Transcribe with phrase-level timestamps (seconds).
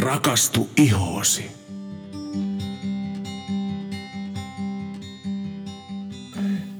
[0.00, 1.50] Rakastu ihoosi.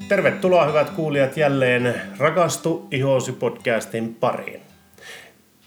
[0.09, 4.61] Tervetuloa hyvät kuulijat jälleen Rakastu ihoosi podcastin pariin.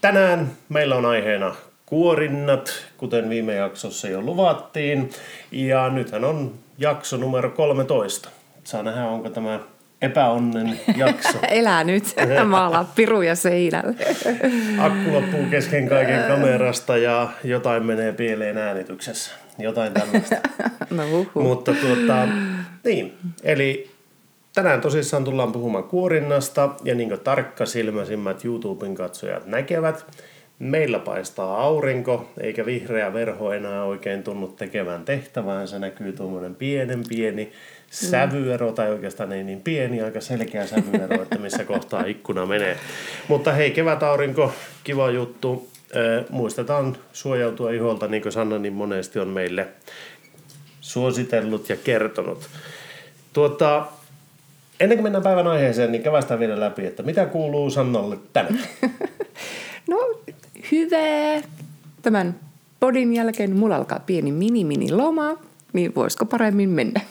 [0.00, 1.54] Tänään meillä on aiheena
[1.86, 5.10] kuorinnat, kuten viime jaksossa jo luvattiin.
[5.52, 8.28] Ja nythän on jakso numero 13.
[8.64, 9.60] Saa nähdä, onko tämä
[10.02, 11.38] epäonnen jakso.
[11.48, 12.04] Elää nyt,
[12.44, 13.94] maalaa piruja seinälle.
[14.78, 19.32] Akku loppuu kesken kaiken kamerasta ja jotain menee pieleen äänityksessä.
[19.58, 20.36] Jotain tällaista.
[20.90, 21.42] No uhu.
[21.42, 22.28] Mutta tuota,
[22.84, 23.90] niin, eli
[24.54, 30.06] tänään tosissaan tullaan puhumaan kuorinnasta ja niin kuin tarkkasilmäisimmät YouTuben katsojat näkevät,
[30.60, 35.68] meillä paistaa aurinko, eikä vihreä verho enää oikein tunnu tekevän tehtävään.
[35.68, 37.52] Se näkyy tuommoinen pienen pieni
[37.90, 42.76] sävyero, tai oikeastaan ei niin pieni, aika selkeä sävyero, että missä kohtaa ikkuna menee.
[43.28, 44.52] Mutta hei, kevät aurinko,
[44.84, 45.68] kiva juttu.
[46.30, 49.68] Muistetaan suojautua iholta, niin kuin Sanna niin monesti on meille
[50.80, 52.48] suositellut ja kertonut.
[53.32, 53.86] Tuota,
[54.80, 58.68] ennen kuin mennään päivän aiheeseen, niin kävästään vielä läpi, että mitä kuuluu Sannalle tänään?
[59.90, 60.19] No
[60.72, 61.42] hyvä.
[62.02, 62.40] Tämän
[62.80, 65.38] podin jälkeen mulla alkaa pieni mini mini loma,
[65.72, 67.00] niin voisiko paremmin mennä?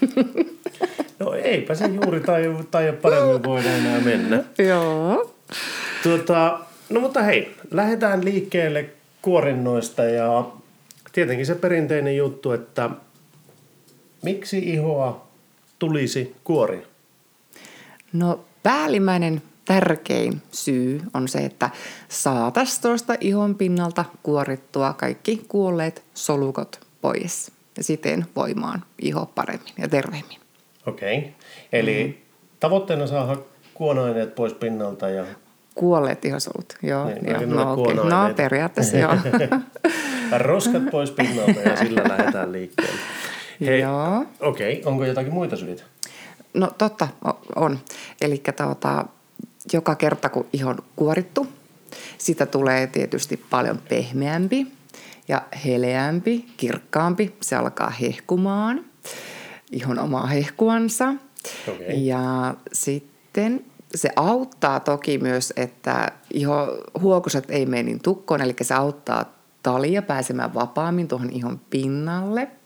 [1.19, 4.43] No eipä se juuri tai, tai paremmin voida enää mennä.
[4.57, 5.35] Joo.
[6.03, 8.89] Tuota, no mutta hei, lähdetään liikkeelle
[9.21, 10.47] kuorinnoista ja
[11.11, 12.89] tietenkin se perinteinen juttu, että
[14.21, 15.27] miksi ihoa
[15.79, 16.81] tulisi kuoria?
[18.13, 21.69] No päällimmäinen tärkein syy on se, että
[22.07, 29.87] saatas tuosta ihon pinnalta kuorittua kaikki kuolleet solukot pois ja siten voimaan iho paremmin ja
[29.87, 30.39] terveemmin.
[30.87, 31.29] Okei, okay.
[31.71, 32.13] eli mm.
[32.59, 33.37] tavoitteena saada
[33.73, 35.25] kuonaineet pois pinnalta ja
[35.75, 37.05] Kuolleet ihosolut, joo.
[37.05, 37.45] Niin, joo.
[37.45, 38.09] No, kuonaineet.
[38.09, 39.15] no periaatteessa joo.
[40.37, 42.99] roskat pois pinnalta ja sillä lähdetään liikkeelle.
[43.79, 44.25] Joo.
[44.39, 44.91] Okei, okay.
[44.91, 45.83] onko jotakin muita syitä?
[46.53, 47.07] No totta
[47.55, 47.79] on.
[48.21, 49.05] Eli tuota,
[49.73, 51.47] joka kerta kun iho on kuorittu,
[52.17, 54.67] sitä tulee tietysti paljon pehmeämpi
[55.27, 57.35] ja heleämpi, kirkkaampi.
[57.41, 58.85] Se alkaa hehkumaan,
[59.71, 61.13] ihon omaa hehkuansa.
[61.67, 62.07] Okei.
[62.07, 63.65] Ja sitten
[63.95, 70.01] se auttaa toki myös, että iho, huokoset ei mene niin tukkoon, eli se auttaa talia
[70.01, 72.47] pääsemään vapaammin tuohon ihon pinnalle–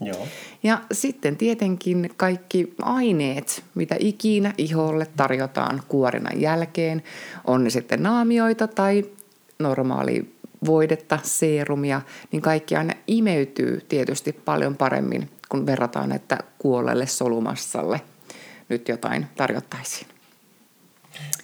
[0.00, 0.26] Joo.
[0.62, 7.02] ja sitten tietenkin kaikki aineet, mitä ikinä iholle tarjotaan kuorinan jälkeen,
[7.44, 9.04] on ne sitten naamioita tai
[9.58, 10.36] normaali
[10.66, 12.00] voidetta, seerumia,
[12.32, 18.00] niin kaikki aina imeytyy tietysti paljon paremmin, kun verrataan, että kuolleelle solumassalle
[18.68, 20.06] nyt jotain tarjottaisiin.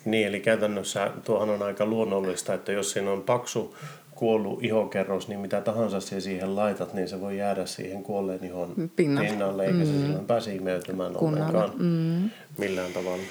[0.05, 3.77] Niin, eli käytännössä tuohan on aika luonnollista, että jos siinä on paksu
[4.22, 8.91] kuollut ihokerros, niin mitä tahansa sinä siihen laitat, niin se voi jäädä siihen kuolleen ihon
[8.97, 9.31] Pinnalle.
[9.31, 9.87] pinnalle, eikä mm.
[9.87, 12.31] se silloin pääse imeytymään ollenkaan mm.
[12.59, 13.22] millään tavalla.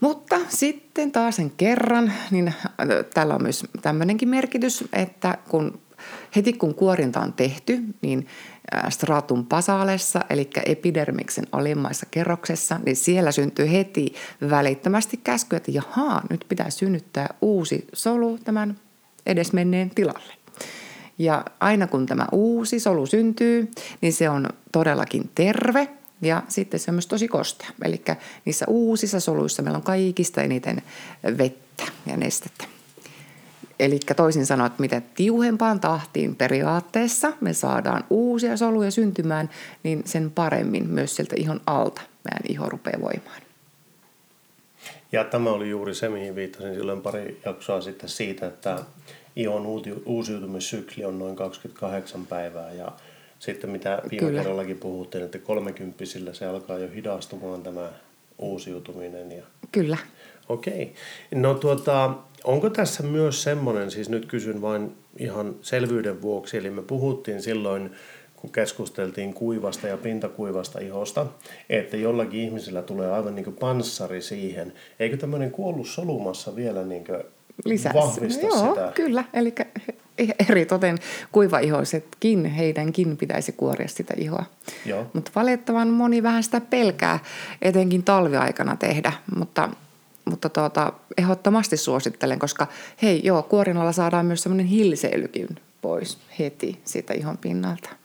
[0.00, 2.54] Mutta sitten taas sen kerran, niin äh,
[3.14, 5.80] tällä on myös tämmöinenkin merkitys, että kun
[6.36, 8.26] heti kun kuorinta on tehty, niin
[8.74, 14.14] äh, stratum basaalessa, eli epidermiksen alimmaissa kerroksessa, niin siellä syntyy heti
[14.50, 18.76] välittömästi käsky, että jahaa, nyt pitää synnyttää uusi solu tämän
[19.26, 20.39] edesmenneen tilalle.
[21.18, 25.88] Ja aina kun tämä uusi solu syntyy, niin se on todellakin terve
[26.22, 27.70] ja sitten se on myös tosi kostea.
[27.84, 28.02] Eli
[28.44, 30.82] niissä uusissa soluissa meillä on kaikista eniten
[31.38, 32.64] vettä ja nestettä.
[33.80, 39.50] Eli toisin sanoen, että mitä tiuhempaan tahtiin periaatteessa me saadaan uusia soluja syntymään,
[39.82, 43.42] niin sen paremmin myös sieltä ihon alta meidän iho rupeaa voimaan.
[45.12, 48.78] Ja tämä oli juuri se, mihin viittasin silloin pari jaksoa sitten siitä, että
[49.66, 52.92] uuti- uusiutumissykli on noin 28 päivää ja
[53.38, 54.40] sitten mitä viime Kyllä.
[54.40, 57.92] kerrallakin puhuttiin, että 30 se alkaa jo hidastumaan tämä
[58.38, 59.32] uusiutuminen.
[59.32, 59.42] Ja...
[59.72, 59.96] Kyllä.
[60.48, 60.94] Okei.
[61.34, 62.14] No tuota,
[62.44, 67.90] onko tässä myös semmoinen, siis nyt kysyn vain ihan selvyyden vuoksi, eli me puhuttiin silloin,
[68.36, 71.26] kun keskusteltiin kuivasta ja pintakuivasta ihosta,
[71.68, 74.72] että jollakin ihmisellä tulee aivan niin kuin panssari siihen.
[75.00, 77.22] Eikö tämmöinen kuollut solumassa vielä niin kuin
[77.64, 77.92] lisää.
[78.42, 78.92] Joo, sitä?
[78.94, 79.24] kyllä.
[79.34, 79.54] Eli
[80.48, 80.98] eri toten
[81.32, 84.44] kuivaihoisetkin, heidänkin pitäisi kuoria sitä ihoa.
[85.12, 87.18] Mutta valitettavan moni vähän sitä pelkää,
[87.62, 89.68] etenkin talviaikana tehdä, mutta,
[90.24, 92.66] mutta tuota, ehdottomasti suosittelen, koska
[93.02, 95.48] hei joo, kuorinnalla saadaan myös semmoinen hilseilykin
[95.82, 97.99] pois heti siitä ihon pinnalta.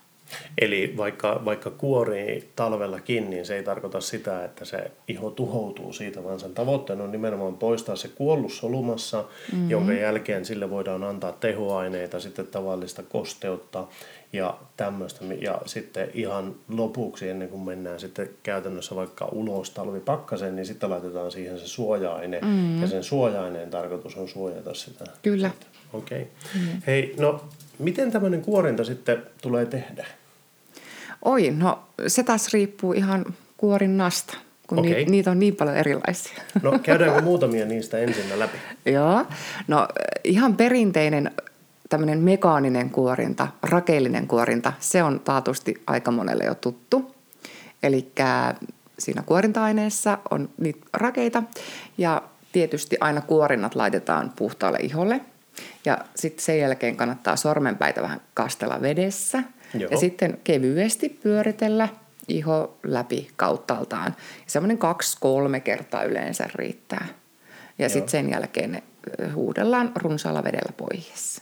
[0.61, 6.23] Eli vaikka, vaikka kuorii talvellakin, niin se ei tarkoita sitä, että se iho tuhoutuu siitä,
[6.23, 9.17] vaan sen tavoitteena on nimenomaan poistaa se kuollut solumassa,
[9.51, 9.69] mm-hmm.
[9.69, 13.87] jonka jälkeen sille voidaan antaa tehoaineita, sitten tavallista kosteutta
[14.33, 15.25] ja tämmöistä.
[15.41, 21.31] Ja sitten ihan lopuksi, ennen kuin mennään sitten käytännössä vaikka ulos talvipakkaseen, niin sitten laitetaan
[21.31, 22.39] siihen se suoja-aine.
[22.41, 22.81] Mm-hmm.
[22.81, 25.05] Ja sen suoja-aineen tarkoitus on suojata sitä.
[25.21, 25.51] Kyllä.
[25.93, 26.21] Okei.
[26.21, 26.61] Okay.
[26.61, 26.81] Mm-hmm.
[26.87, 27.41] Hei, no
[27.79, 30.05] miten tämmöinen kuorinta sitten tulee tehdä?
[31.25, 33.25] Oi, no se taas riippuu ihan
[33.57, 34.37] kuorinnasta,
[34.67, 34.91] kun okay.
[34.91, 36.43] ni, niitä on niin paljon erilaisia.
[36.61, 38.57] No käydäänkö muutamia niistä ensin läpi?
[38.93, 39.25] Joo,
[39.67, 39.87] no
[40.23, 41.31] ihan perinteinen
[41.89, 47.15] tämmöinen mekaaninen kuorinta, rakeellinen kuorinta, se on taatusti aika monelle jo tuttu.
[47.83, 48.11] Eli
[48.99, 51.43] siinä kuorinta-aineessa on niitä rakeita
[51.97, 52.21] ja
[52.51, 55.21] tietysti aina kuorinnat laitetaan puhtaalle iholle.
[55.85, 59.91] Ja sitten sen jälkeen kannattaa sormenpäitä vähän kastella vedessä– Joo.
[59.91, 61.89] Ja sitten kevyesti pyöritellä
[62.27, 64.15] iho läpi kauttaaltaan.
[64.47, 67.07] Semmoinen kaksi-kolme kertaa yleensä riittää.
[67.79, 68.83] Ja sitten sen jälkeen ne
[69.33, 71.41] huudellaan runsaalla vedellä pois.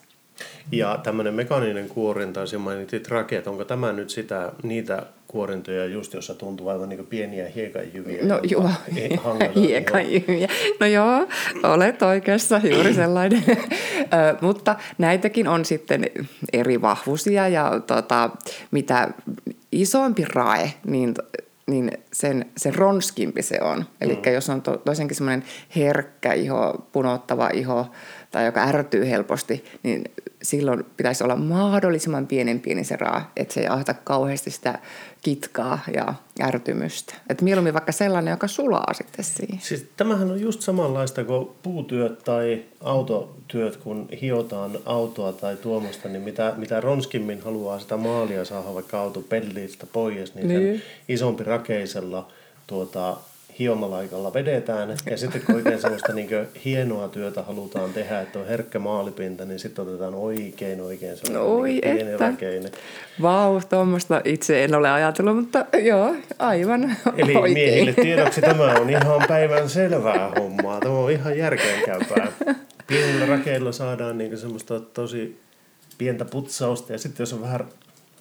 [0.71, 6.33] Ja tämmöinen mekaaninen kuorinta, ja mainitit rakeet, onko tämä nyt sitä, niitä kuorintoja just, jossa
[6.33, 8.25] tuntuu aivan niin pieniä hiekanjyviä?
[8.25, 8.69] No joo,
[9.56, 10.48] hiekanjyviä.
[10.80, 11.27] No joo,
[11.63, 13.44] olet oikeassa, juuri sellainen.
[14.42, 16.06] Mutta näitäkin on sitten
[16.54, 18.30] eri vahvuisia ja tota,
[18.71, 19.10] mitä
[19.71, 21.13] isompi rae, niin
[21.68, 23.86] niin sen, sen ronskimpi se on.
[24.01, 24.33] Eli mm.
[24.33, 25.44] jos on to, toisenkin semmoinen
[25.75, 27.88] herkkä iho, punottava iho
[28.31, 30.04] tai joka ärtyy helposti, niin
[30.43, 34.79] silloin pitäisi olla mahdollisimman pienen pieni se raa, että se ei ahta kauheasti sitä
[35.21, 37.13] kitkaa ja ärtymystä.
[37.29, 39.59] Et mieluummin vaikka sellainen, joka sulaa sitten siihen.
[39.61, 46.21] Siis tämähän on just samanlaista kuin puutyöt tai autotyöt, kun hiotaan autoa tai tuomasta, niin
[46.21, 50.81] mitä, mitä ronskimmin haluaa sitä maalia saada vaikka auto pellistä pois, niin, niin.
[51.09, 52.27] isompi rakeisella
[52.67, 53.17] tuota,
[53.59, 54.97] hiomalaikalla vedetään.
[55.09, 56.29] Ja sitten kun oikein sellaista niin
[56.65, 61.69] hienoa työtä halutaan tehdä, että on herkkä maalipinta, niin sitten otetaan oikein oikein sellainen Oi,
[61.69, 62.29] niin pieni että.
[62.29, 62.71] rakeinen.
[63.21, 67.53] Vau, tuommoista itse en ole ajatellut, mutta joo, aivan Eli oikein.
[67.53, 70.79] miehille tiedoksi tämä on ihan päivän selvää hommaa.
[70.79, 72.27] Tämä on ihan järkeenkäypää.
[72.88, 75.39] Pienillä rakeilla saadaan niin semmoista tosi
[75.97, 77.67] pientä putsausta ja sitten jos on vähän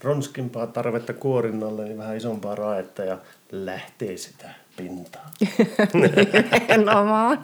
[0.02, 3.18] ronskimpaa tarvetta kuorinnalle, niin vähän isompaa raetta ja
[3.52, 5.30] lähtee sitä pintaa.
[6.68, 7.38] Nimenomaan.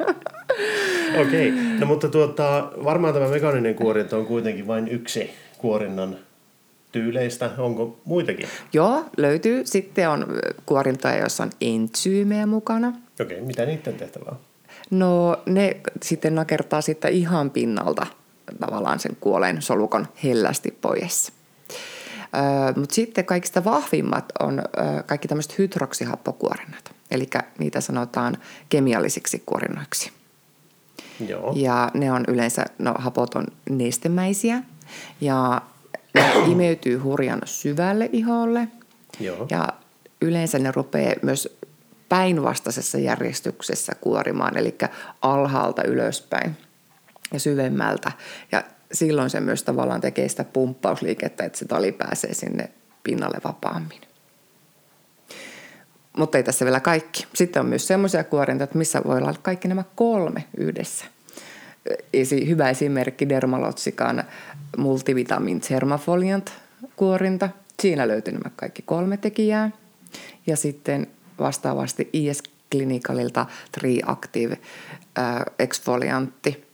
[1.21, 1.79] Okei, okay.
[1.79, 6.17] no mutta tuota, varmaan tämä mekaaninen kuorinta on kuitenkin vain yksi kuorinnan
[6.93, 7.51] tyyleistä.
[7.59, 8.49] Onko muitakin?
[8.73, 9.67] Joo, löytyy.
[9.67, 10.27] Sitten on
[10.67, 12.89] kuorintoja, joissa on entsyymejä mukana.
[12.89, 14.37] Okei, okay, mitä niiden tehtävä on?
[14.91, 18.07] No ne sitten nakertaa sitten ihan pinnalta
[18.61, 21.33] tavallaan sen kuoleen solukon hellästi pois.
[22.77, 24.63] Mutta sitten kaikista vahvimmat on
[25.07, 26.98] kaikki tämmöiset hydroksihappokuorinnat.
[27.11, 27.29] Eli
[27.59, 28.37] niitä sanotaan
[28.69, 30.13] kemiallisiksi kuorinnoiksi.
[31.29, 31.53] Joo.
[31.57, 34.63] Ja ne on yleensä, no hapot on nestemäisiä
[35.21, 35.63] ja
[36.15, 38.69] ne imeytyy hurjan syvälle iholle.
[39.21, 39.47] Joo.
[39.51, 39.69] Ja
[40.21, 41.59] yleensä ne rupeaa myös
[42.09, 44.75] päinvastaisessa järjestyksessä kuorimaan, eli
[45.23, 46.57] alhaalta ylöspäin
[47.33, 48.13] ja syvemmältä.
[48.53, 52.71] Ja silloin se myös tavallaan tekee sitä pumppausliikettä, että se tali pääsee sinne
[53.03, 54.08] pinnalle vapaammin.
[56.19, 57.27] Mutta ei tässä vielä kaikki.
[57.35, 61.05] Sitten on myös semmoisia kuorintoja, missä voi olla kaikki nämä kolme yhdessä.
[62.13, 64.25] Esi- hyvä esimerkki Dermalotsikan
[64.77, 66.53] multivitamin Thermafoliant
[66.97, 67.49] kuorinta.
[67.83, 69.71] Siinä löytyy nämä kaikki kolme tekijää.
[70.47, 71.07] Ja sitten
[71.39, 72.43] vastaavasti IS
[72.73, 74.59] Clinicalilta Triactive
[75.19, 76.65] äh, Exfoliantti,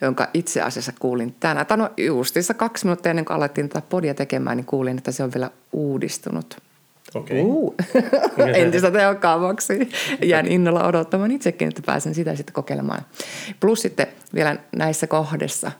[0.00, 1.66] jonka itse asiassa kuulin tänään.
[1.66, 5.22] Tämä on justissa kaksi minuuttia ennen kuin alettiin tätä podia tekemään, niin kuulin, että se
[5.22, 6.56] on vielä uudistunut–
[7.14, 7.40] Okay.
[7.40, 7.74] Uh,
[8.54, 9.90] entistä tehokkaammaksi.
[10.22, 13.02] Jään innolla odottamaan itsekin, että pääsen sitä sitten kokeilemaan.
[13.60, 15.72] Plus sitten vielä näissä kohdissa,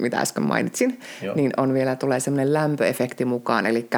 [0.00, 1.34] mitä äsken mainitsin, Joo.
[1.34, 3.66] niin on vielä tulee semmoinen lämpöefekti mukaan.
[3.66, 3.88] Eli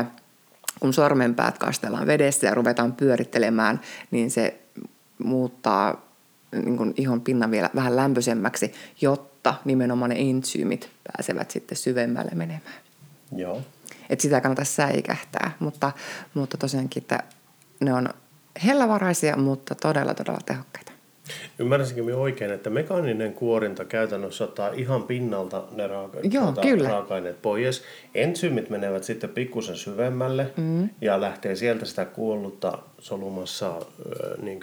[0.80, 4.58] kun sormenpäät kastellaan vedessä ja ruvetaan pyörittelemään, niin se
[5.18, 6.04] muuttaa
[6.64, 12.74] niin kuin ihon pinnan vielä vähän lämpöisemmäksi, jotta nimenomaan ne entsyymit pääsevät sitten syvemmälle menemään.
[13.36, 13.62] Joo.
[14.10, 15.92] Että sitä kannata säikähtää, mutta,
[16.34, 17.22] mutta tosiaankin, että
[17.80, 18.08] ne on
[18.64, 20.92] hellävaraisia, mutta todella, todella tehokkaita.
[21.58, 26.88] Ymmärsinkö minä oikein, että mekaaninen kuorinta käytännössä ottaa ihan pinnalta ne raaka- Joo, tuota, kyllä.
[26.88, 27.82] raaka-aineet pois.
[28.14, 30.88] Ensyymit menevät sitten pikkusen syvemmälle mm.
[31.00, 33.80] ja lähtee sieltä sitä kuollutta solumassa
[34.42, 34.60] niin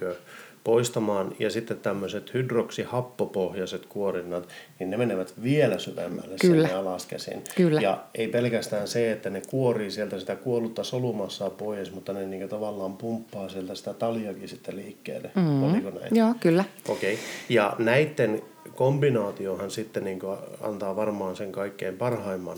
[0.64, 1.36] poistamaan.
[1.40, 4.48] Ja sitten tämmöiset hydroksihappopohjaiset kuorinnat,
[4.80, 6.68] niin ne menevät vielä syvemmälle Kyllä.
[6.68, 7.44] sinne alaskäsin.
[7.56, 7.82] Kyllä.
[7.82, 12.50] Ja ei pelkästään se, että ne kuorii sieltä sitä kuollutta solumassaa pois, mutta ne niin
[12.50, 15.32] tavallaan pumppaa sieltä sitä taljakin sitten liikkeelle.
[15.36, 15.64] Mm-hmm.
[15.64, 16.16] Oliko näin?
[16.16, 16.64] Joo, kyllä.
[16.90, 17.14] Okei.
[17.14, 17.26] Okay.
[17.50, 18.42] Ja näiden
[18.76, 20.20] kombinaatiohan sitten niin
[20.62, 22.58] antaa varmaan sen kaikkein parhaimman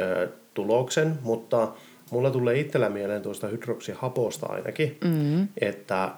[0.00, 1.72] ö, tuloksen, mutta
[2.10, 5.48] mulla tulee itsellä mieleen tuosta hydroksihaposta ainakin, mm-hmm.
[5.60, 6.10] että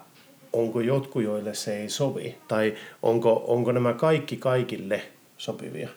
[0.53, 5.01] onko jotkut, joille se ei sovi, tai onko, onko nämä kaikki kaikille
[5.37, 5.89] sopivia?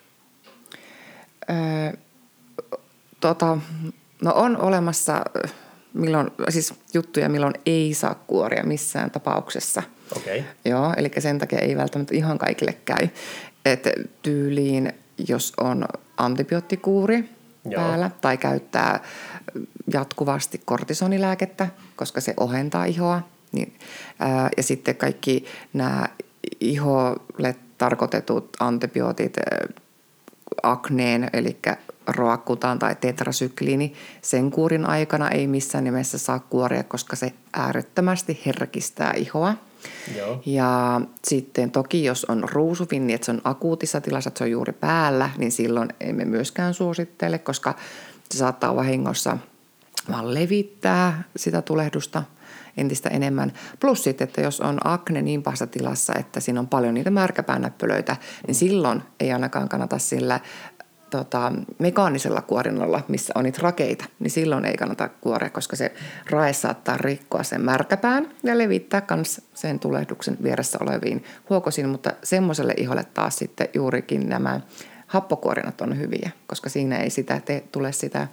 [1.50, 1.92] Öö,
[3.20, 3.58] tota,
[4.22, 5.24] no on olemassa
[5.92, 9.82] milloin, siis juttuja, milloin ei saa kuoria missään tapauksessa.
[10.16, 10.38] Okei.
[10.38, 10.50] Okay.
[10.64, 13.08] Joo, eli sen takia ei välttämättä ihan kaikille käy.
[13.64, 13.88] Et
[14.22, 14.92] tyyliin,
[15.28, 15.84] jos on
[16.16, 17.28] antibioottikuuri
[17.64, 17.82] Joo.
[17.82, 19.00] päällä tai käyttää
[19.92, 23.22] jatkuvasti kortisonilääkettä, koska se ohentaa ihoa,
[23.56, 23.74] niin,
[24.18, 26.06] ää, ja sitten kaikki nämä
[26.60, 29.36] iholle tarkoitetut antibiootit,
[30.62, 31.56] akneen, eli
[32.06, 39.12] roakkutaan tai tetrasykliini, sen kuurin aikana ei missään nimessä saa kuoria, koska se äärettömästi herkistää
[39.16, 39.54] ihoa.
[40.16, 40.42] Joo.
[40.46, 44.72] Ja sitten toki, jos on ruusufinni, että se on akuutissa tilassa, että se on juuri
[44.72, 47.74] päällä, niin silloin emme myöskään suosittele, koska
[48.30, 49.38] se saattaa vahingossa
[50.10, 52.22] vaan levittää sitä tulehdusta
[52.76, 53.52] entistä enemmän.
[53.80, 58.16] Plus sitten, että jos on akne niin pahassa tilassa, että siinä on paljon niitä märkäpäänäppölöitä,
[58.46, 60.40] niin silloin ei ainakaan kannata sillä
[61.10, 65.94] tota, mekaanisella kuorinnalla, missä on niitä rakeita, niin silloin ei kannata kuorea, koska se
[66.30, 72.74] rae saattaa rikkoa sen märkäpään ja levittää myös sen tulehduksen vieressä oleviin huokosiin, mutta semmoiselle
[72.76, 74.60] iholle taas sitten juurikin nämä
[75.06, 78.28] happokuorinnat on hyviä, koska siinä ei sitä te, tule sitä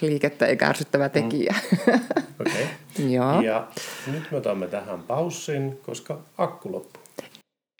[0.00, 1.54] liikettä eikä ärsyttävä tekijä.
[1.86, 2.00] Mm.
[2.40, 2.62] Okei.
[2.62, 3.06] Okay.
[3.14, 3.40] Joo.
[3.40, 3.66] Ja
[4.06, 7.02] nyt me otamme tähän paussin, koska akku loppuu.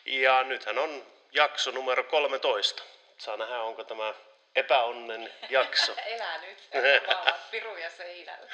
[0.05, 0.89] Ja nythän on
[1.31, 2.83] jakso numero 13.
[3.17, 4.13] Saa nähdä, onko tämä
[4.55, 5.95] epäonnen jakso.
[6.15, 6.69] Elää nyt,
[7.51, 8.47] piruja seinällä.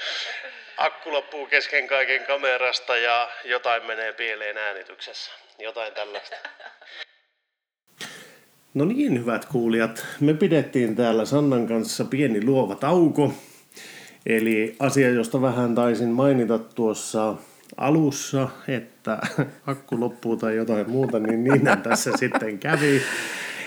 [0.77, 5.31] Akku loppuu kesken kaiken kamerasta ja jotain menee pieleen äänityksessä.
[5.59, 6.35] Jotain tällaista.
[8.73, 10.05] No niin, hyvät kuulijat.
[10.19, 13.33] Me pidettiin täällä Sannan kanssa pieni luova tauko.
[14.25, 17.35] Eli asia, josta vähän taisin mainita tuossa
[17.77, 19.17] alussa, että
[19.67, 23.01] akku loppuu tai jotain muuta, niin niin tässä sitten kävi.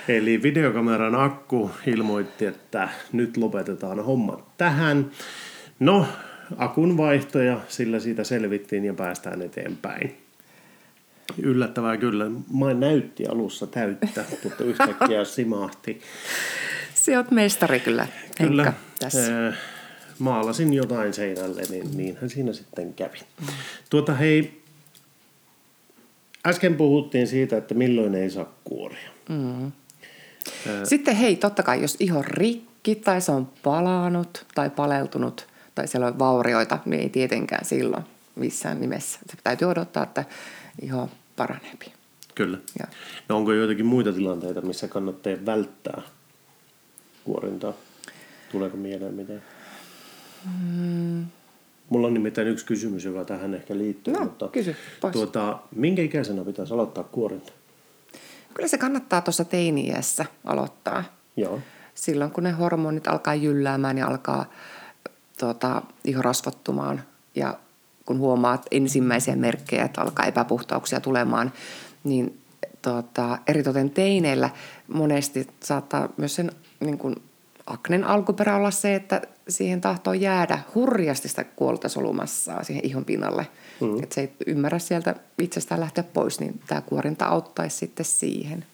[0.09, 5.11] Eli videokameran akku ilmoitti, että nyt lopetetaan homma tähän.
[5.81, 6.07] No,
[6.57, 10.26] akun vaihtoja, sillä siitä selvittiin ja päästään eteenpäin.
[11.43, 12.25] Yllättävää kyllä.
[12.53, 16.01] Mä näytti alussa täyttä, mutta yhtäkkiä simahti.
[16.95, 18.07] Se on mestari kyllä,
[18.37, 18.65] Kyllä.
[18.65, 19.53] Henkka, tässä.
[20.19, 23.19] Maalasin jotain seinälle, niin niinhän siinä sitten kävi.
[23.41, 23.47] Mm.
[23.91, 24.63] Tuota hei,
[26.47, 29.11] äsken puhuttiin siitä, että milloin ei saa kuoria.
[29.29, 29.73] Mm.
[30.85, 36.07] Sitten hei, totta kai, jos iho rikki tai se on palanut tai paleltunut tai siellä
[36.07, 38.05] on vaurioita, niin ei tietenkään silloin
[38.35, 39.19] missään nimessä.
[39.31, 40.25] Se täytyy odottaa, että
[40.83, 41.93] iho paraneepi.
[42.35, 42.59] Kyllä.
[42.79, 42.87] Ja.
[43.29, 46.03] No onko joitakin muita tilanteita, missä kannattaa välttää
[47.25, 47.73] kuorintaa?
[48.53, 49.43] Tuleeko mieleen mitään?
[50.45, 51.27] Mm.
[51.89, 54.15] Mulla on nimittäin yksi kysymys, joka tähän ehkä liittyy.
[54.15, 55.13] No, mutta kysy pois.
[55.13, 57.53] Tuota, minkä ikäisenä pitäisi aloittaa kuorinta?
[58.55, 61.05] Kyllä se kannattaa tuossa teiniässä aloittaa.
[61.37, 61.61] Joo.
[61.95, 64.53] Silloin kun ne hormonit alkaa jylläämään ja alkaa
[65.39, 67.03] tuota, iho rasvottumaan
[67.35, 67.59] ja
[68.07, 71.53] kun huomaat ensimmäisiä merkkejä, että alkaa epäpuhtauksia tulemaan,
[72.05, 72.39] niin
[72.83, 74.51] tuota, eritoten teineillä
[74.89, 77.17] monesti saattaa myös sen niin kuin
[77.67, 83.47] aknen alkuperä olla se, että siihen tahtoo jäädä hurjasti sitä kuollutta solumassaa siihen ihon pinnalle.
[83.81, 84.03] Mm.
[84.03, 88.65] Että se ei ymmärrä sieltä itsestään lähteä pois, niin tämä kuorinta auttaisi sitten siihen.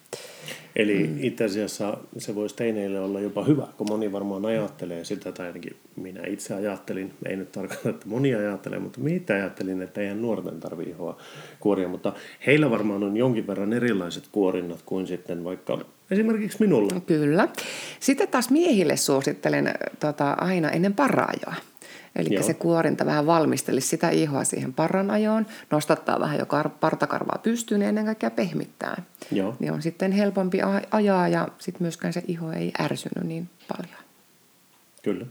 [0.77, 1.17] Eli mm.
[1.21, 5.77] itse asiassa se voisi teineille olla jopa hyvä, kun moni varmaan ajattelee sitä, tai ainakin
[5.97, 10.61] minä itse ajattelin, ei nyt tarkoita, että moni ajattelee, mutta minä ajattelin, että eihän nuorten
[10.61, 11.17] tarvitse ihoa
[11.61, 12.13] kuoria, mutta
[12.47, 15.79] heillä varmaan on jonkin verran erilaiset kuorinnat kuin sitten vaikka
[16.11, 17.01] esimerkiksi minulla.
[17.01, 17.49] Kyllä.
[18.01, 21.55] Sitten taas miehille suosittelen tota, aina ennen paraajoa.
[22.17, 22.43] Eli Joo.
[22.43, 27.89] se kuorinta vähän valmistelisi sitä ihoa siihen paranajoon, nostattaa vähän jo kar- partakarvaa pystyyn ja
[27.89, 29.03] ennen kaikkea pehmittää.
[29.31, 29.57] Joo.
[29.59, 30.59] Niin on sitten helpompi
[30.91, 33.99] ajaa ja sitten myöskään se iho ei ärsynyt niin paljon.
[35.03, 35.27] Kyllä.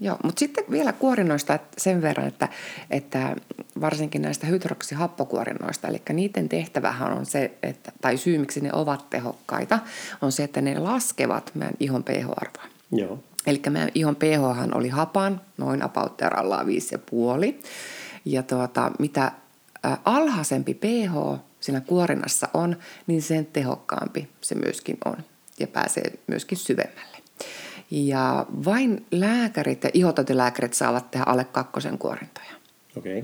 [0.00, 2.48] Joo, mutta sitten vielä kuorinnoista sen verran, että,
[2.90, 3.36] että
[3.80, 9.78] varsinkin näistä hydroksihappokuorinnoista, eli niiden tehtävähän on se, että, tai syy miksi ne ovat tehokkaita,
[10.22, 12.79] on se, että ne laskevat meidän ihon pH-arvoa.
[12.92, 13.18] Joo.
[13.46, 16.72] Eli meidän ihon pH oli hapan, noin about terallaan 5,5.
[18.24, 19.32] Ja tuota, mitä
[20.04, 25.16] alhaisempi pH siinä kuorinnassa on, niin sen tehokkaampi se myöskin on
[25.58, 27.16] ja pääsee myöskin syvemmälle.
[27.90, 32.50] Ja vain lääkärit ja ihotointilääkärit saavat tehdä alle kakkosen kuorintoja.
[32.96, 33.22] Okay.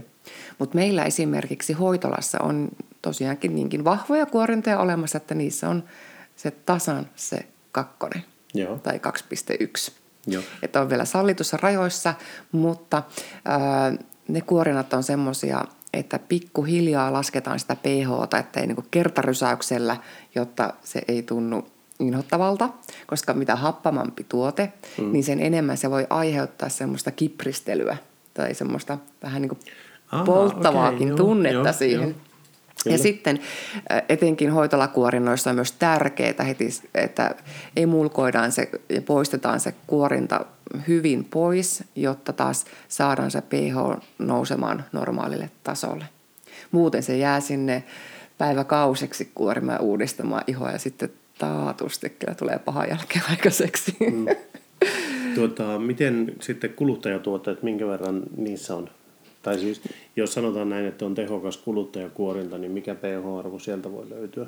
[0.59, 2.69] Mutta meillä esimerkiksi hoitolassa on
[3.03, 5.85] tosiaankin niinkin vahvoja kuorintoja olemassa, että niissä on
[6.37, 8.25] se tasan se kakkonen
[8.59, 8.79] Joo.
[8.79, 9.01] tai
[9.87, 9.93] 2,1.
[10.27, 10.43] Joo.
[10.63, 12.15] Että on vielä sallitussa rajoissa,
[12.53, 13.03] mutta
[13.45, 13.93] ää,
[14.29, 19.97] ne kuorinnat on semmoisia, että pikkuhiljaa lasketaan sitä pH, että ei niinku kertarysäyksellä,
[20.35, 21.67] jotta se ei tunnu
[22.01, 22.69] inhottavalta,
[23.07, 25.13] koska mitä happamampi tuote, mm.
[25.13, 27.97] niin sen enemmän se voi aiheuttaa semmoista kipristelyä
[28.35, 29.61] tai semmoista vähän niin kuin
[30.13, 32.09] Aa, polttavaakin okei, joo, tunnetta joo, siihen.
[32.09, 32.19] joo.
[32.87, 33.03] Ja Kyllä.
[33.03, 33.41] sitten
[33.93, 37.35] äh, etenkin hoitolakuorinnoissa on myös tärkeää heti, että
[37.77, 40.47] emulkoidaan se ja poistetaan se kuorinta
[40.89, 46.05] hyvin pois, jotta taas saadaan se pH nousemaan normaalille tasolle.
[46.71, 47.85] Muuten se jää sinne
[48.39, 53.97] päiväkauseksi kuorimaan ja uudistamaan ihoa ja sitten taatusti kyllä tulee paha jälkeen aikaiseksi.
[54.01, 54.27] Mm.
[55.35, 58.91] Tuota, miten sitten kuluttajatuotteet, minkä verran niissä on?
[59.47, 59.81] Tai siis,
[60.17, 64.47] jos sanotaan näin, että on tehokas kuluttajakuorinta, niin mikä pH-arvo sieltä voi löytyä?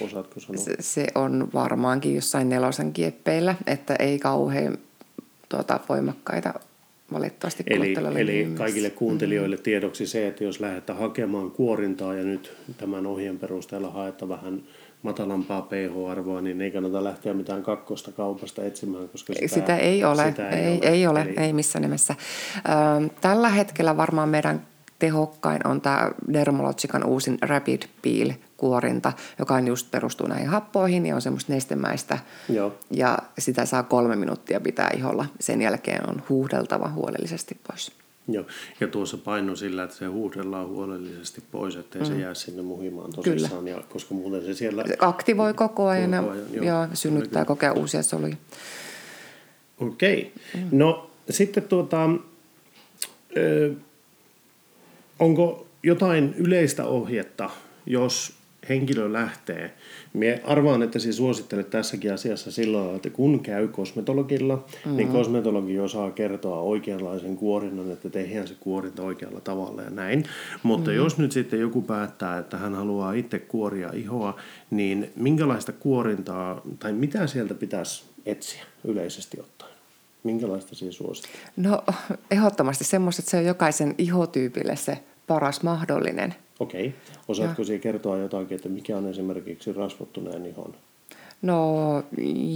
[0.00, 0.64] Osaatko sanoa?
[0.64, 4.78] Se, se on varmaankin jossain nelosen kieppeillä, että ei kauhean
[5.48, 6.54] tuota, voimakkaita
[7.12, 13.06] valitettavasti Eli, eli kaikille kuuntelijoille tiedoksi se, että jos lähdetään hakemaan kuorintaa ja nyt tämän
[13.06, 14.62] ohjeen perusteella haetta vähän
[15.02, 20.28] matalampaa pH-arvoa, niin ei kannata lähteä mitään kakkosta kaupasta etsimään, koska sitä, Sitä ei ole,
[20.28, 22.14] sitä ei, ei, ei ole, Eli, ei missään nimessä.
[23.20, 24.66] Tällä hetkellä varmaan meidän
[24.98, 31.14] tehokkain on tämä Dermalogican uusin Rapid Peel kuorinta, joka on just perustuu näihin happoihin ja
[31.14, 32.18] on semmoista nestemäistä.
[32.48, 32.74] Joo.
[32.90, 35.26] Ja sitä saa kolme minuuttia pitää iholla.
[35.40, 37.99] Sen jälkeen on huuhdeltava huolellisesti pois.
[38.28, 38.44] Joo,
[38.80, 42.06] ja tuossa paino sillä, että se huuhdellaan huolellisesti pois, ettei mm.
[42.06, 44.84] se jää sinne muhimaan tosissaan, ja, koska muuten se siellä...
[44.98, 46.64] Aktivoi koko ajan, Koko ajan, joo.
[46.64, 48.36] joo, synnyttää kokea uusia soluja.
[49.80, 50.32] Okei.
[50.70, 52.10] No sitten tuota,
[53.36, 53.72] ö,
[55.18, 57.50] onko jotain yleistä ohjetta,
[57.86, 59.74] jos henkilö lähtee?
[60.12, 64.96] Mie arvaan, että sinä suosittelet tässäkin asiassa silloin, että kun käy kosmetologilla, mm-hmm.
[64.96, 70.24] niin kosmetologi osaa kertoa oikeanlaisen kuorinnan, että tehdään se kuorinta oikealla tavalla ja näin.
[70.62, 71.04] Mutta mm-hmm.
[71.04, 74.36] jos nyt sitten joku päättää, että hän haluaa itse kuoria ihoa,
[74.70, 79.70] niin minkälaista kuorintaa tai mitä sieltä pitäisi etsiä yleisesti ottaen?
[80.24, 81.52] Minkälaista siihen suosittelet?
[81.56, 81.84] No
[82.30, 86.34] ehdottomasti semmoista, että se on jokaisen ihotyypille se paras mahdollinen.
[86.60, 86.94] Okei.
[87.28, 90.74] Osaatko siihen kertoa jotakin, että mikä on esimerkiksi rasvottuneen ihon?
[91.42, 92.02] No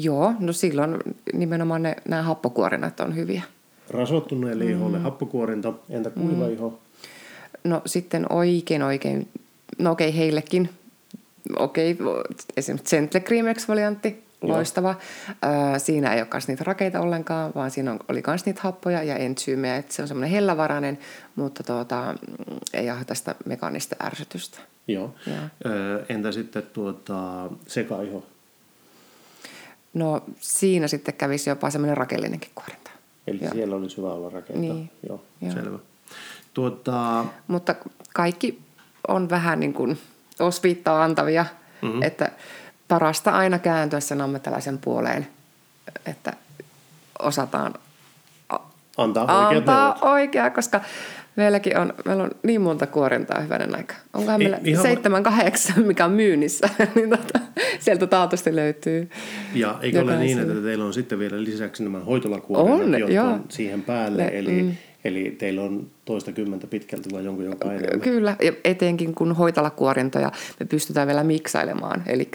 [0.03, 0.99] joo, no silloin
[1.33, 3.43] nimenomaan ne, nämä happokuorinnat on hyviä.
[3.91, 4.71] Rasvottuneelle mm.
[4.71, 6.53] iholle happokuorinta, entä kuiva mm.
[6.53, 6.79] iho?
[7.65, 9.29] No sitten oikein oikein,
[9.79, 10.69] no okei heillekin,
[11.59, 11.99] okei
[12.57, 14.95] esimerkiksi Gentle Cream Exfoliantti, loistava.
[15.29, 19.03] Ö, siinä ei ole myös niitä rakeita ollenkaan, vaan siinä on, oli myös niitä happoja
[19.03, 20.99] ja entsyymejä, se on semmoinen hellävarainen,
[21.37, 22.15] mutta tuota,
[22.73, 24.59] ei ole tästä mekaanista ärsytystä.
[24.89, 25.15] Joo.
[25.27, 25.37] Joo.
[25.67, 28.27] Ö, entä sitten tuota, sekaiho?
[29.95, 32.91] No siinä sitten kävisi jopa semmoinen rakeellinenkin kuorinta.
[33.27, 33.53] Eli Joo.
[33.53, 34.61] siellä olisi hyvä olla rakeita.
[34.61, 34.91] Niin.
[35.09, 35.53] Joo, Joo.
[35.53, 35.79] selvä.
[36.55, 37.75] Tuota, Mutta
[38.15, 38.61] kaikki
[39.09, 39.99] on vähän niin kuin
[40.41, 41.47] osviittaa antavia,
[41.83, 42.03] mm-hmm.
[42.03, 42.31] että
[42.89, 45.27] parasta aina kääntyä sen ammattilaisen puoleen,
[46.07, 46.33] että
[47.19, 47.75] osataan
[48.97, 50.81] antaa oikeat antaa oikeaa, koska
[51.37, 53.95] meilläkin on, meillä on niin monta kuorintaa hyvänen aika.
[54.15, 57.39] Onkohan meillä ihan- seitsemän, kahdeksan, mikä on myynnissä, niin tota,
[57.81, 59.11] sieltä taatusti löytyy.
[59.55, 63.27] Ja eikö ole niin, että teillä on sitten vielä lisäksi nämä hoitolakuorinnat, On, jotka joo.
[63.27, 64.73] on siihen päälle, Ne, eli, mm.
[65.05, 68.01] eli teillä on toista kymmentä pitkälti vai jonkun jopa enemmän.
[68.01, 72.29] Kyllä, ja etenkin kun hoitolakuorintoja me pystytään vielä miksailemaan, eli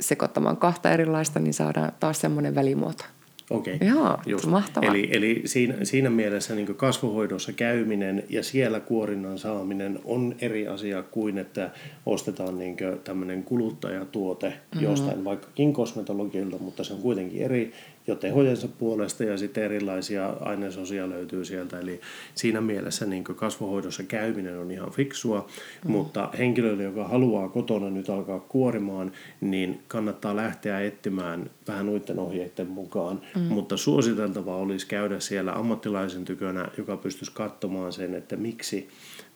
[0.00, 3.04] sekoittamaan kahta erilaista, niin saadaan taas semmoinen välimuoto.
[3.50, 4.90] Okei, Joo, mahtavaa.
[4.90, 11.02] Eli, eli siinä, siinä mielessä niin kasvohoidossa käyminen ja siellä kuorinnan saaminen on eri asia
[11.02, 11.70] kuin, että
[12.06, 14.82] ostetaan niin tämmöinen kuluttajatuote mm-hmm.
[14.82, 17.72] jostain vaikkakin kosmetologilta, mutta se on kuitenkin eri
[18.08, 21.80] jo tehojensa puolesta ja sitten erilaisia ainesosia löytyy sieltä.
[21.80, 22.00] Eli
[22.34, 25.92] siinä mielessä niin kasvohoidossa käyminen on ihan fiksua, mm-hmm.
[25.92, 32.66] mutta henkilölle, joka haluaa kotona nyt alkaa kuorimaan, niin kannattaa lähteä etsimään vähän noiden ohjeiden
[32.66, 33.20] mukaan.
[33.36, 33.42] Mm.
[33.42, 38.88] Mutta suositeltavaa olisi käydä siellä ammattilaisen tykönä, joka pystyisi katsomaan sen, että miksi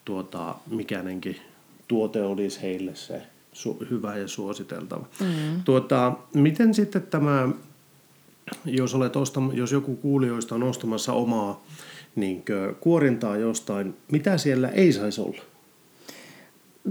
[0.04, 1.36] tuota, mikänenkin
[1.88, 5.06] tuote olisi heille se su- hyvä ja suositeltava.
[5.20, 5.62] Mm.
[5.64, 7.48] Tuota, miten sitten tämä,
[8.64, 11.64] jos, olet ostam- jos joku kuulijoista on ostamassa omaa
[12.16, 12.44] niin
[12.80, 15.42] kuorintaa jostain, mitä siellä ei saisi olla?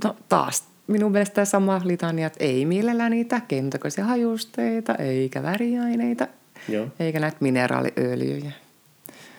[0.03, 6.27] No taas minun mielestä sama litania, että ei mielellään niitä kentokoisia hajusteita, eikä väriaineita,
[6.69, 6.87] Joo.
[6.99, 8.51] eikä näitä mineraaliöljyjä.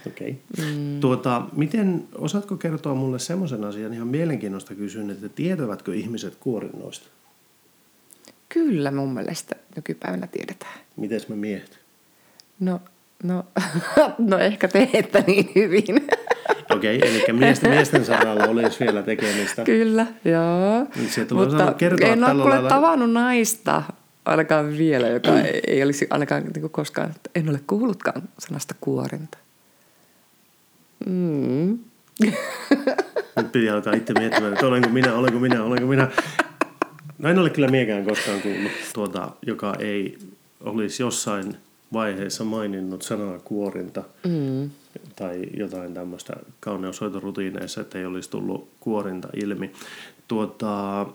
[0.06, 0.36] Okei.
[0.54, 0.72] Okay.
[0.72, 1.00] Mm.
[1.00, 7.08] Tuota, miten, osaatko kertoa mulle semmoisen asian, ihan mielenkiinnosta kysyn, että tietävätkö ihmiset kuorinnoista?
[8.48, 10.80] Kyllä mun mielestä nykypäivänä tiedetään.
[10.96, 11.81] Miten me miehet?
[12.62, 12.80] No,
[13.22, 13.44] no,
[14.30, 15.84] no ehkä te ette niin hyvin.
[16.70, 19.64] Okei, okay, eli miesten, miesten saralla olisi vielä tekemistä.
[19.64, 20.86] Kyllä, joo.
[21.08, 22.68] Se tulee Mutta kertoa en ole lailla...
[22.68, 23.82] tavannut naista
[24.24, 29.38] ainakaan vielä, joka ei, ei olisi ainakaan niin kuin koskaan, en ole kuullutkaan sanasta kuorinta.
[31.06, 31.78] Mm.
[33.36, 36.08] Nyt piti alkaa itse miettimään, että olenko minä, olenko minä, olenko minä.
[37.18, 40.18] No en ole kyllä miekään koskaan kuullut tuota, joka ei
[40.60, 41.56] olisi jossain
[41.92, 44.02] vaiheessa maininnut sanaa kuorinta.
[44.26, 44.70] Mm
[45.16, 49.72] tai jotain tämmöistä kauneushoitorutiineissa, että ei olisi tullut kuorinta ilmi.
[50.28, 51.06] Tuota,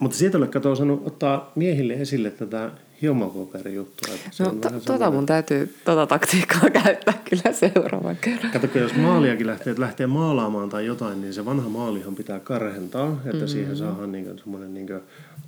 [0.00, 0.72] mutta siitä ole kato
[1.04, 2.70] ottaa miehille esille tätä
[3.02, 4.14] hiomapaperijuttua.
[4.38, 8.52] No to, tota mun täytyy tota taktiikkaa käyttää kyllä seuraavan kerran.
[8.52, 13.12] Kato, jos maaliakin lähtee, että lähtee maalaamaan tai jotain, niin se vanha maalihan pitää karhentaa,
[13.12, 13.48] että mm-hmm.
[13.48, 14.88] siihen saadaan niin semmoinen niin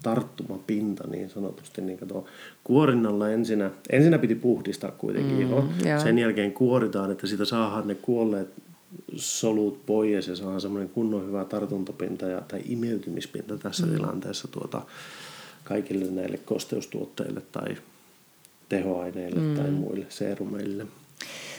[0.02, 1.80] tarttumapinta niin sanotusti.
[1.80, 2.24] Niin tuo
[2.64, 5.64] kuorinnalla ensinnä, ensinnä piti puhdistaa kuitenkin mm, iho.
[6.02, 8.48] Sen jälkeen kuoritaan, että siitä saadaan ne kuolleet
[9.16, 13.92] solut pois ja saadaan semmoinen kunnon hyvä tartuntapinta ja, tai imeytymispinta tässä mm.
[13.92, 14.82] tilanteessa tuota,
[15.72, 17.76] kaikille näille kosteustuotteille tai
[18.68, 19.56] tehoaineille mm.
[19.56, 20.86] tai muille seerumeille.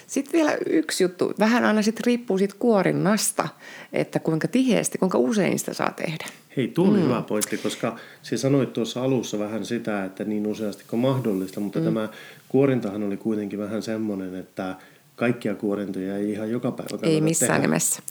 [0.08, 1.34] Sitten vielä yksi juttu.
[1.40, 3.48] Vähän aina sitten riippuu siitä kuorinnasta,
[3.94, 6.26] että kuinka tiheästi, kuinka usein sitä saa tehdä.
[6.58, 7.04] Hei, tuo oli mm.
[7.04, 11.80] hyvä pointti, koska sinä sanoit tuossa alussa vähän sitä, että niin useasti kuin mahdollista, mutta
[11.80, 11.86] mm.
[11.86, 12.10] tämä
[12.50, 14.76] kuorintahan oli kuitenkin vähän semmoinen, että
[15.16, 17.62] kaikkia kuorintoja ei ihan joka päivä Ei missään tehdä.
[17.62, 18.02] nimessä.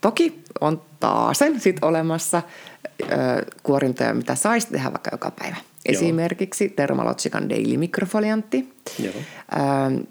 [0.00, 2.42] Toki on taasen sit olemassa
[3.02, 3.06] ö,
[3.62, 5.56] kuorintoja, mitä saisi tehdä vaikka joka päivä.
[5.56, 5.62] Joo.
[5.86, 8.72] Esimerkiksi Thermalogican Daily Microfoliantti.
[8.98, 9.14] Joo.
[9.14, 10.04] Ö,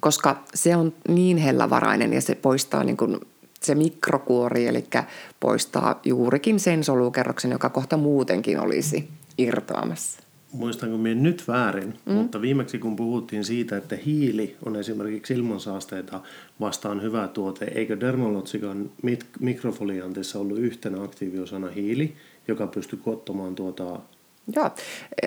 [0.00, 3.20] koska se on niin hellävarainen ja se poistaa niin kuin
[3.60, 4.84] se mikrokuori, eli
[5.40, 10.20] poistaa juurikin sen solukerroksen, joka kohta muutenkin olisi irtoamassa.
[10.52, 12.12] Muistanko minä nyt väärin, mm.
[12.12, 16.20] mutta viimeksi kun puhuttiin siitä, että hiili on esimerkiksi ilmansaasteita
[16.60, 18.90] vastaan hyvä tuote, eikö Dermalotsikan
[19.40, 22.16] mikrofoliantissa ollut yhtenä aktiiviosana hiili,
[22.48, 24.00] joka pystyy kottamaan tuota
[24.56, 24.70] Joo.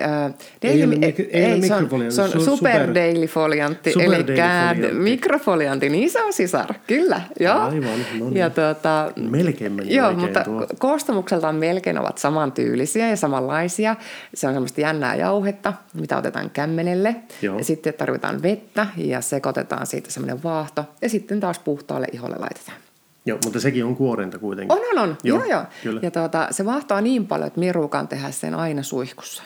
[0.00, 5.94] Äh, ei, ole, ei, ei se, on, se on super, daily foliantti, super eli mikrofoliantin
[5.94, 7.20] iso sisar, kyllä.
[7.40, 7.58] Joo.
[7.58, 8.36] Aivan, no niin.
[8.36, 10.66] ja tuota, melkein meni Joo, mutta tuo.
[10.78, 13.96] koostumukseltaan melkein ovat samantyylisiä ja samanlaisia.
[14.34, 17.16] Se on semmoista jännää jauhetta, mitä otetaan kämmenelle.
[17.42, 17.58] Joo.
[17.58, 20.84] Ja sitten tarvitaan vettä ja sekoitetaan siitä semmoinen vaahto.
[21.02, 22.85] Ja sitten taas puhtaalle iholle laitetaan.
[23.26, 24.78] Joo, mutta sekin on kuorenta kuitenkin.
[24.78, 25.16] On, on, on.
[25.24, 25.48] Joo, joo.
[25.48, 25.64] joo.
[25.82, 26.00] Kyllä.
[26.02, 29.42] Ja tuota, se vahtaa niin paljon, että miruukan tehdä sen aina suihkussa.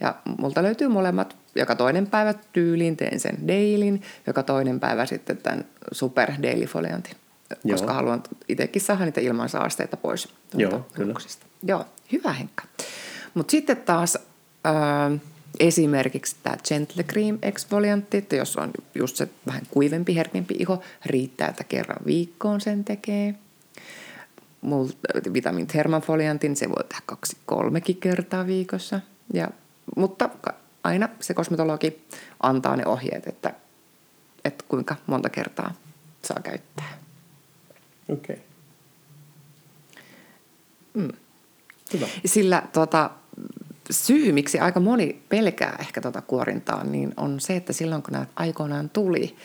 [0.00, 1.36] Ja multa löytyy molemmat.
[1.54, 7.16] Joka toinen päivä tyyliin teen sen dailin, joka toinen päivä sitten tämän super daily foliantin.
[7.70, 7.94] Koska joo.
[7.94, 10.28] haluan itsekin saada niitä ilmansaasteita pois.
[10.54, 11.14] Joo, kyllä.
[11.62, 12.64] Joo, hyvä Henkka.
[13.34, 14.18] Mutta sitten taas...
[14.66, 15.20] Äh,
[15.60, 21.48] Esimerkiksi tämä Gentle Cream Exfoliantti, että jos on just se vähän kuivempi, herkempi iho, riittää,
[21.48, 23.34] että kerran viikkoon sen tekee.
[25.32, 29.00] Vitamin Thermafoliantin se voi tehdä kaksi, kolmekin kertaa viikossa.
[29.34, 29.48] Ja,
[29.96, 30.30] mutta
[30.84, 32.06] aina se kosmetologi
[32.42, 33.54] antaa ne ohjeet, että,
[34.44, 35.74] että kuinka monta kertaa
[36.22, 36.98] saa käyttää.
[38.08, 38.36] Okei.
[38.36, 38.44] Okay.
[40.94, 41.12] Mm.
[41.92, 42.06] Hyvä.
[42.24, 43.10] Sillä tota,
[43.90, 48.26] syy, miksi aika moni pelkää ehkä tuota kuorintaa, niin on se, että silloin kun nämä
[48.36, 49.36] aikoinaan tuli,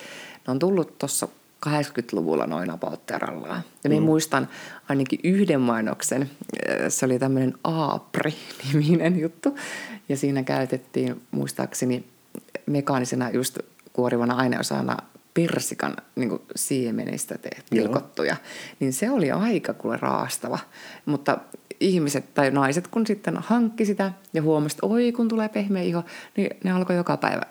[0.48, 1.28] ne on tullut tuossa
[1.70, 3.64] 80-luvulla noin apautterallaan.
[3.84, 4.06] Ja niin mm.
[4.06, 4.48] muistan
[4.90, 6.30] ainakin yhden mainoksen,
[6.90, 9.58] se oli tämmöinen Aapri-niminen juttu,
[10.10, 12.06] ja siinä käytettiin muistaakseni
[12.66, 13.60] mekaanisena just
[13.94, 14.98] kuorivana aineosana
[15.34, 17.36] persikan niin siemenistä
[17.70, 18.36] pilkottuja,
[18.80, 20.60] niin se oli aika kuule raastava.
[21.06, 21.38] Mutta
[21.84, 26.04] ihmiset tai naiset, kun sitten hankki sitä ja huomasi, että oi kun tulee pehmeä iho,
[26.38, 27.42] niin ne alkoi joka päivä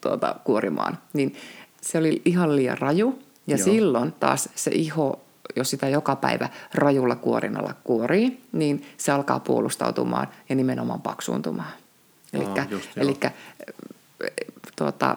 [0.00, 0.98] tuota, kuorimaan.
[1.12, 1.34] Niin
[1.80, 3.64] se oli ihan liian raju ja Joo.
[3.64, 5.20] silloin taas se iho,
[5.56, 11.72] jos sitä joka päivä rajulla kuorinnalla kuorii, niin se alkaa puolustautumaan ja nimenomaan paksuuntumaan.
[12.96, 13.16] Eli
[14.82, 15.14] tuota,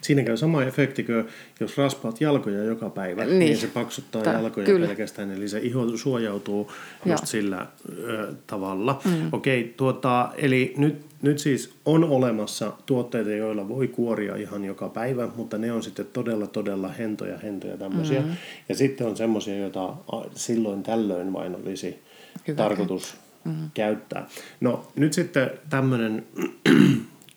[0.00, 1.24] Siinä käy sama efekti kuin
[1.60, 4.86] jos raspaat jalkoja joka päivä, niin, niin se paksuttaa Ta- jalkoja kyllä.
[4.86, 5.30] pelkästään.
[5.30, 6.72] Eli se iho suojautuu
[7.04, 7.14] Joo.
[7.14, 7.66] just sillä
[7.98, 9.00] ö, tavalla.
[9.04, 9.28] Mm.
[9.32, 15.28] Okei, tuota, eli nyt, nyt siis on olemassa tuotteita, joilla voi kuoria ihan joka päivä,
[15.36, 18.20] mutta ne on sitten todella, todella hentoja, hentoja tämmöisiä.
[18.20, 18.36] Mm.
[18.68, 19.94] Ja sitten on semmoisia, joita
[20.34, 22.02] silloin tällöin vain olisi
[22.48, 22.56] Hyvä.
[22.56, 23.70] tarkoitus mm.
[23.74, 24.28] käyttää.
[24.60, 26.26] No nyt sitten tämmöinen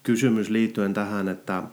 [0.03, 1.63] kysymys liittyen tähän, että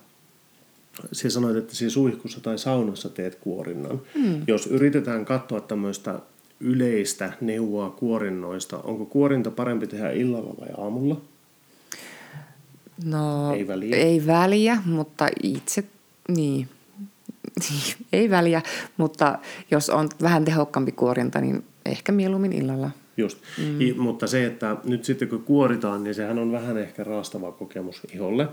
[1.13, 4.01] sinä sanoit, että siinä suihkussa tai saunassa teet kuorinnan.
[4.15, 4.43] Mm.
[4.47, 6.21] Jos yritetään katsoa tämmöistä
[6.61, 11.21] yleistä neuvoa kuorinnoista, onko kuorinta parempi tehdä illalla vai aamulla?
[13.05, 15.85] No, ei väliä, ei väliä mutta itse,
[16.29, 16.69] niin,
[18.13, 18.63] ei väliä,
[18.97, 19.39] mutta
[19.71, 22.91] jos on vähän tehokkaampi kuorinta, niin ehkä mieluummin illalla.
[23.21, 23.39] Just.
[23.59, 23.81] Mm.
[23.81, 28.03] I, mutta se, että nyt sitten kun kuoritaan, niin sehän on vähän ehkä raastava kokemus
[28.15, 28.49] iholle.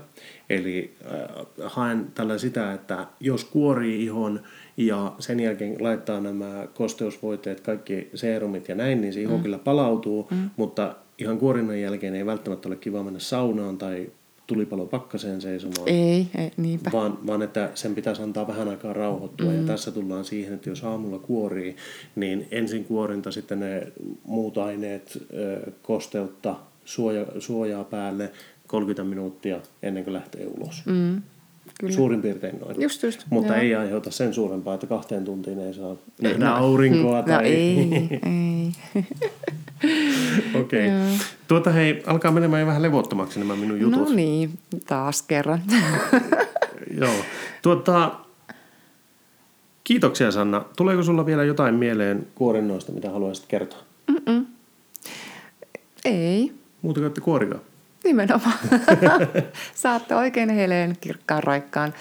[0.50, 4.40] Eli äh, haen tällä sitä, että jos kuorii ihon
[4.76, 9.42] ja sen jälkeen laittaa nämä kosteusvoiteet, kaikki seerumit ja näin, niin se iho mm.
[9.42, 10.50] kyllä palautuu, mm.
[10.56, 14.10] mutta ihan kuorinnan jälkeen ei välttämättä ole kiva mennä saunaan tai
[14.48, 15.88] tulipalo pakkaseen seisomaan.
[15.88, 16.90] Ei, ei niinpä.
[16.92, 19.50] Vaan, vaan että sen pitäisi antaa vähän aikaa rauhoittua.
[19.50, 19.60] Mm.
[19.60, 21.76] Ja tässä tullaan siihen, että jos aamulla kuorii,
[22.16, 23.92] niin ensin kuorinta, sitten ne
[24.24, 25.18] muut aineet,
[25.82, 28.30] kosteutta, suoja, suojaa päälle
[28.66, 30.82] 30 minuuttia ennen kuin lähtee ulos.
[30.86, 31.22] Mm.
[31.80, 31.94] Kyllä.
[31.94, 32.82] Suurin piirtein noin.
[32.82, 33.24] Just, just.
[33.30, 33.62] Mutta joo.
[33.62, 37.20] ei aiheuta sen suurempaa, että kahteen tuntiin ei saa nähdä no, aurinkoa.
[37.20, 37.44] No, tai...
[37.44, 37.88] ei,
[38.26, 39.04] ei.
[40.54, 40.88] Okei.
[40.88, 41.26] Okay.
[41.48, 44.00] Tuota hei, alkaa menemään vähän levottomaksi nämä minun jutut.
[44.00, 45.62] No niin, taas kerran.
[47.00, 47.14] Joo.
[47.62, 48.10] Tuota,
[49.84, 50.64] kiitoksia Sanna.
[50.76, 53.82] Tuleeko sulla vielä jotain mieleen kuorinnoista, mitä haluaisit kertoa?
[54.06, 54.46] Mm-mm.
[56.04, 56.52] Ei.
[56.82, 57.58] Muuta kuin kuorikaa.
[58.08, 58.58] Nimenomaan.
[59.74, 61.94] Saatte oikein heleen kirkkaan raikkaan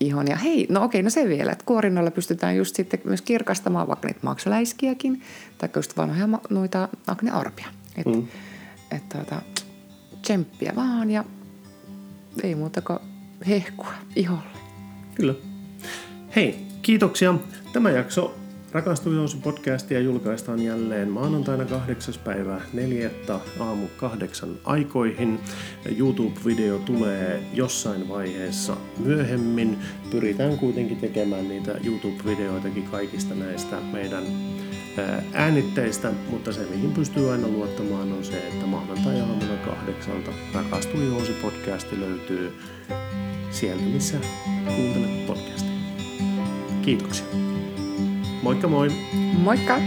[0.00, 0.28] ihon.
[0.28, 4.08] Ja hei, no okei, no se vielä, että kuorinnolla pystytään just sitten myös kirkastamaan vaikka
[4.08, 5.22] niitä maksaläiskiäkin,
[5.58, 7.66] tai just vanhoja noita aknearpia.
[7.96, 8.28] Että mm.
[8.90, 9.42] et, tuota,
[10.22, 11.24] tsemppiä vaan ja
[12.42, 12.98] ei muuta kuin
[13.48, 14.58] hehkua iholle.
[15.14, 15.34] Kyllä.
[16.36, 17.34] Hei, kiitoksia.
[17.72, 18.37] Tämä jakso
[18.72, 22.14] Rakastujousi podcastia julkaistaan jälleen maanantaina 8.
[22.24, 23.10] päivä 4.
[23.60, 25.40] aamu kahdeksan aikoihin.
[25.98, 29.78] YouTube-video tulee jossain vaiheessa myöhemmin.
[30.10, 34.24] Pyritään kuitenkin tekemään niitä YouTube-videoitakin kaikista näistä meidän
[35.32, 42.52] äänitteistä, mutta se mihin pystyy aina luottamaan on se, että maanantai-aamuna kahdeksalta Rakastujousi podcasti löytyy
[43.50, 44.18] sieltä, missä
[44.66, 45.78] kuuntelet podcastia.
[46.82, 47.47] Kiitoksia.
[48.42, 48.88] Moikka moi!
[49.44, 49.78] Moikka!